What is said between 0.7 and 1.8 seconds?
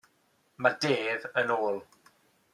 Dave yn ôl!